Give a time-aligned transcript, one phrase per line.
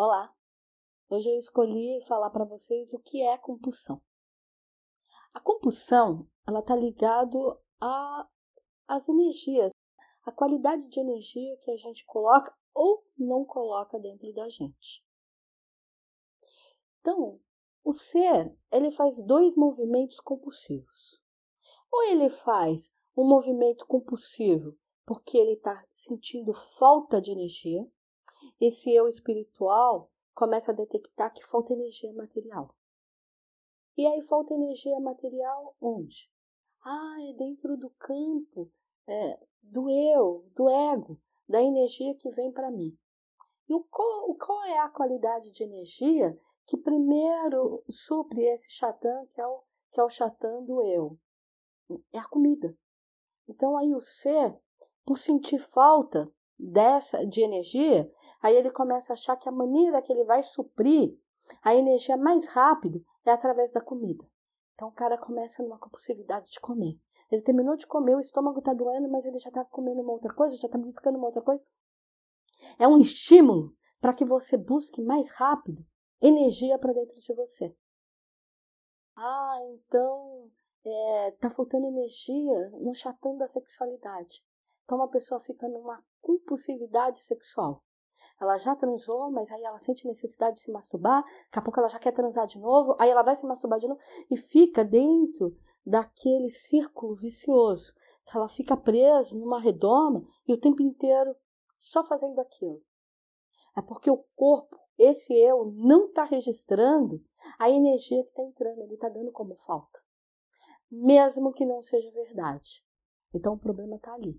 [0.00, 0.32] Olá!
[1.10, 4.00] Hoje eu escolhi falar para vocês o que é compulsão.
[5.34, 7.60] A compulsão, ela está ligado
[8.86, 9.72] às energias,
[10.22, 15.04] a qualidade de energia que a gente coloca ou não coloca dentro da gente.
[17.00, 17.40] Então,
[17.82, 21.20] o ser, ele faz dois movimentos compulsivos.
[21.90, 27.84] Ou ele faz um movimento compulsivo porque ele está sentindo falta de energia,
[28.60, 32.74] esse eu espiritual começa a detectar que falta energia material.
[33.96, 36.30] E aí falta energia material onde?
[36.84, 38.70] Ah, é dentro do campo
[39.06, 42.96] é, do eu, do ego, da energia que vem para mim.
[43.68, 49.40] E o qual, qual é a qualidade de energia que primeiro supre esse chatã, que
[49.40, 51.18] é o, que é o chatã do eu?
[52.12, 52.76] É a comida.
[53.48, 54.56] Então aí o ser,
[55.04, 58.10] por sentir falta dessa de energia,
[58.42, 61.16] aí ele começa a achar que a maneira que ele vai suprir
[61.62, 64.28] a energia mais rápido é através da comida.
[64.74, 66.98] Então o cara começa numa compulsividade de comer.
[67.30, 70.32] Ele terminou de comer, o estômago está doendo, mas ele já está comendo uma outra
[70.32, 71.64] coisa, já está buscando uma outra coisa.
[72.78, 75.84] É um estímulo para que você busque mais rápido
[76.20, 77.74] energia para dentro de você.
[79.16, 80.50] Ah, então
[80.84, 84.44] é, tá faltando energia no chatão da sexualidade.
[84.84, 87.82] Então a pessoa fica numa compulsividade sexual.
[88.38, 91.88] Ela já transou, mas aí ela sente necessidade de se masturbar, daqui a pouco ela
[91.88, 93.98] já quer transar de novo, aí ela vai se masturbar de novo
[94.30, 95.56] e fica dentro
[95.86, 97.94] daquele círculo vicioso,
[98.26, 101.34] que ela fica presa numa redoma e o tempo inteiro
[101.78, 102.82] só fazendo aquilo.
[103.74, 107.24] É porque o corpo, esse eu, não está registrando
[107.58, 110.00] a energia que está entrando, ele está dando como falta.
[110.90, 112.84] Mesmo que não seja verdade.
[113.32, 114.38] Então o problema está ali.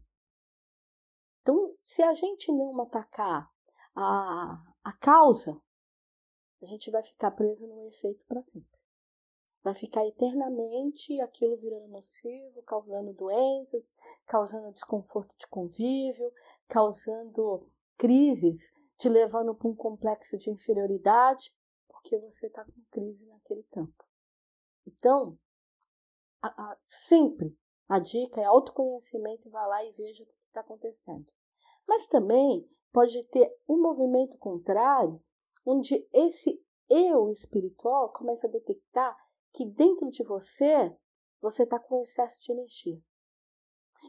[1.49, 3.51] Então, se a gente não atacar
[3.95, 5.59] a, a causa,
[6.61, 8.79] a gente vai ficar preso no efeito para sempre.
[9.63, 13.95] Vai ficar eternamente aquilo virando nocivo, causando doenças,
[14.27, 16.31] causando desconforto de convívio,
[16.67, 17.67] causando
[17.97, 21.51] crises, te levando para um complexo de inferioridade,
[21.87, 24.05] porque você está com crise naquele campo.
[24.85, 25.35] Então,
[26.43, 27.57] a, a, sempre
[27.87, 31.25] a dica é autoconhecimento vá lá e veja o que está acontecendo.
[31.89, 35.19] Mas também pode ter um movimento contrário,
[35.65, 39.17] onde esse eu espiritual começa a detectar
[39.51, 40.95] que dentro de você
[41.41, 43.01] você está com excesso de energia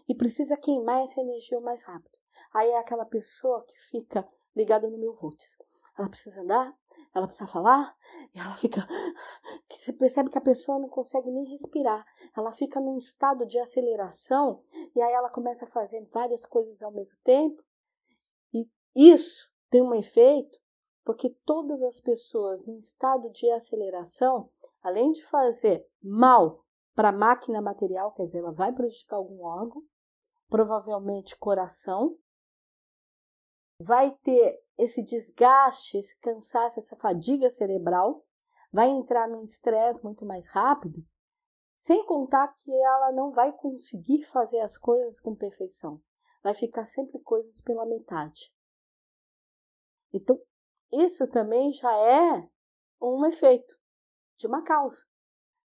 [0.07, 2.19] e precisa queimar essa energia o mais rápido.
[2.53, 5.57] Aí é aquela pessoa que fica ligada no mil volts.
[5.99, 6.79] Ela precisa andar,
[7.15, 7.97] ela precisa falar,
[8.35, 8.87] e ela fica.
[9.69, 12.05] que você percebe que a pessoa não consegue nem respirar.
[12.37, 14.63] Ela fica num estado de aceleração,
[14.95, 17.63] e aí ela começa a fazer várias coisas ao mesmo tempo.
[18.95, 20.59] Isso tem um efeito,
[21.05, 24.51] porque todas as pessoas em estado de aceleração,
[24.83, 26.65] além de fazer mal
[26.95, 29.83] para a máquina material, quer dizer, ela vai prejudicar algum órgão,
[30.49, 32.17] provavelmente coração,
[33.81, 38.25] vai ter esse desgaste, esse cansaço, essa fadiga cerebral,
[38.73, 41.03] vai entrar num estresse muito mais rápido,
[41.77, 46.01] sem contar que ela não vai conseguir fazer as coisas com perfeição.
[46.43, 48.53] Vai ficar sempre coisas pela metade.
[50.13, 50.41] Então,
[50.93, 52.49] isso também já é
[53.01, 53.79] um efeito
[54.37, 55.05] de uma causa.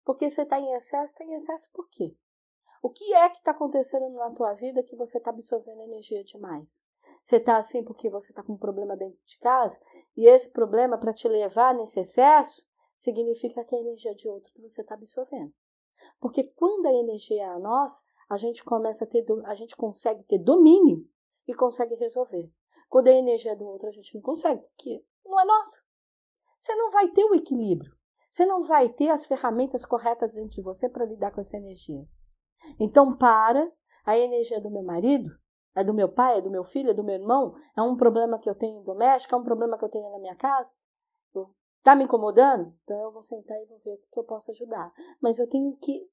[0.03, 2.15] Porque você está em excesso, está em excesso por quê?
[2.81, 6.83] O que é que está acontecendo na tua vida que você está absorvendo energia demais?
[7.21, 9.79] Você está assim porque você está com um problema dentro de casa
[10.17, 12.67] e esse problema para te levar nesse excesso
[12.97, 15.53] significa que é a energia de outro que você está absorvendo.
[16.19, 20.23] Porque quando a energia é a nossa, a gente começa a ter, a gente consegue
[20.23, 21.07] ter domínio
[21.47, 22.51] e consegue resolver.
[22.93, 25.81] Quando a energia é do outro, a gente não consegue, porque não é nossa.
[26.59, 27.91] Você não vai ter o equilíbrio.
[28.29, 32.07] Você não vai ter as ferramentas corretas dentro de você para lidar com essa energia.
[32.79, 33.67] Então, para,
[34.05, 35.31] a energia do meu marido,
[35.73, 38.37] é do meu pai, é do meu filho, é do meu irmão, é um problema
[38.37, 40.71] que eu tenho doméstico, é um problema que eu tenho na minha casa.
[41.79, 42.77] Está me incomodando?
[42.83, 44.93] Então eu vou sentar e vou ver o que eu posso ajudar.
[45.19, 46.07] Mas eu tenho que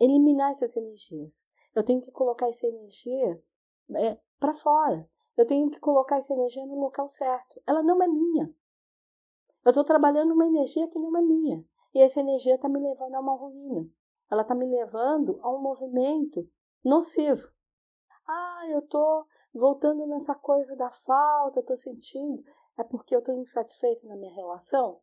[0.00, 1.46] eliminar essas energias.
[1.74, 3.38] Eu tenho que colocar essa energia
[3.96, 5.06] é, para fora.
[5.36, 7.60] Eu tenho que colocar essa energia no local certo.
[7.66, 8.54] Ela não é minha.
[9.64, 11.64] Eu estou trabalhando uma energia que não é minha.
[11.94, 13.88] E essa energia está me levando a uma ruína
[14.32, 16.48] ela está me levando a um movimento
[16.82, 17.52] nocivo.
[18.26, 22.42] Ah, eu estou voltando nessa coisa da falta, estou sentindo.
[22.78, 25.02] É porque eu estou insatisfeito na minha relação?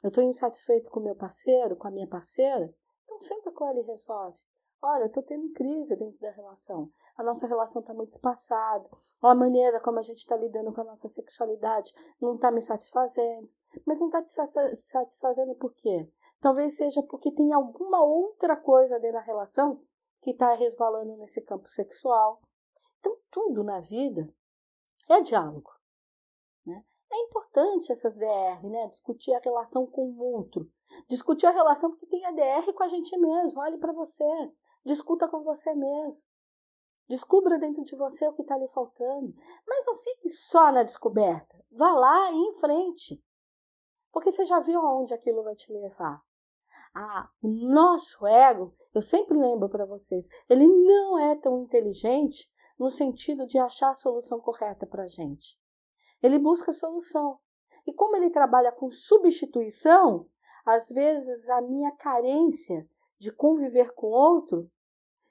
[0.00, 2.72] Eu estou insatisfeito com o meu parceiro, com a minha parceira?
[3.02, 4.38] Então senta com ela e resolve.
[4.80, 6.88] Olha, estou tendo crise dentro da relação.
[7.16, 8.88] A nossa relação está muito espaçada.
[9.20, 13.48] A maneira como a gente está lidando com a nossa sexualidade não está me satisfazendo.
[13.84, 14.30] Mas não está te
[14.76, 16.08] satisfazendo por quê?
[16.40, 19.82] Talvez seja porque tem alguma outra coisa dentro da relação
[20.20, 22.40] que está resvalando nesse campo sexual.
[23.00, 24.32] Então, tudo na vida
[25.10, 25.70] é diálogo.
[26.64, 26.84] Né?
[27.12, 28.86] É importante essas DR, né?
[28.88, 30.70] Discutir a relação com o outro.
[31.08, 33.60] Discutir a relação porque tem a DR com a gente mesmo.
[33.60, 34.24] Olhe para você.
[34.84, 36.24] Discuta com você mesmo.
[37.08, 39.34] Descubra dentro de você o que está lhe faltando.
[39.66, 41.64] Mas não fique só na descoberta.
[41.70, 43.22] Vá lá e em frente.
[44.12, 46.22] Porque você já viu aonde aquilo vai te levar.
[46.94, 52.88] Ah, o nosso ego, eu sempre lembro para vocês, ele não é tão inteligente no
[52.88, 55.58] sentido de achar a solução correta para a gente.
[56.22, 57.38] Ele busca a solução.
[57.86, 60.28] E como ele trabalha com substituição,
[60.64, 64.70] às vezes a minha carência de conviver com outro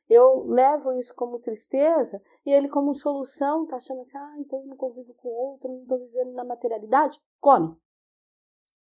[0.09, 4.67] eu levo isso como tristeza e ele como solução está achando assim, ah, então eu
[4.67, 7.21] não convivo com outro, não estou vivendo na materialidade.
[7.41, 7.75] Come.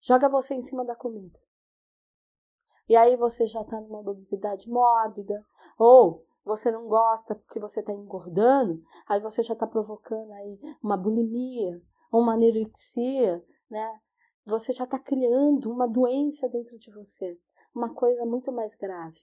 [0.00, 1.38] Joga você em cima da comida.
[2.88, 5.44] E aí você já está numa obesidade mórbida,
[5.76, 10.96] ou você não gosta porque você está engordando, aí você já está provocando aí uma
[10.96, 14.00] bulimia, uma anorexia, né?
[14.46, 17.38] Você já está criando uma doença dentro de você,
[17.78, 19.20] uma coisa muito mais grave.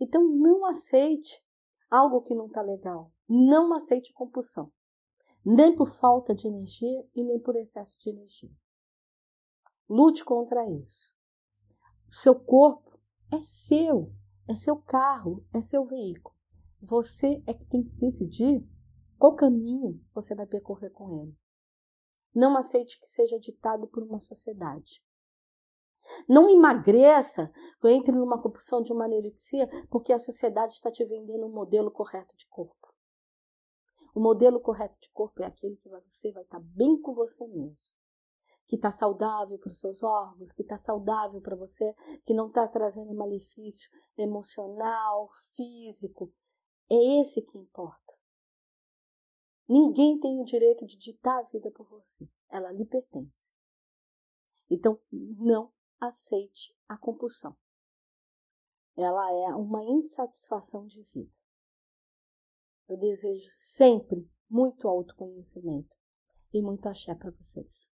[0.00, 1.44] Então não aceite
[1.90, 3.12] algo que não está legal.
[3.28, 4.72] Não aceite compulsão.
[5.44, 8.50] Nem por falta de energia e nem por excesso de energia.
[9.88, 11.14] Lute contra isso.
[12.08, 12.98] O seu corpo
[13.30, 14.12] é seu,
[14.48, 16.34] é seu carro, é seu veículo.
[16.80, 18.66] Você é que tem que decidir
[19.18, 21.36] qual caminho você vai percorrer com ele.
[22.34, 25.02] Não aceite que seja ditado por uma sociedade.
[26.28, 27.52] Não emagreça,
[27.84, 32.36] entre numa compulsão de uma anorexia, porque a sociedade está te vendendo um modelo correto
[32.36, 32.80] de corpo.
[34.14, 37.96] O modelo correto de corpo é aquele que você vai estar bem com você mesmo.
[38.66, 42.66] Que está saudável para os seus órgãos, que está saudável para você, que não está
[42.68, 46.32] trazendo malefício emocional, físico.
[46.88, 48.14] É esse que importa.
[49.68, 52.28] Ninguém tem o direito de ditar a vida por você.
[52.48, 53.54] Ela lhe pertence.
[54.68, 57.56] Então, não aceite a compulsão.
[58.96, 61.32] Ela é uma insatisfação de vida.
[62.88, 65.96] Eu desejo sempre muito autoconhecimento
[66.52, 67.89] e muito axé para vocês.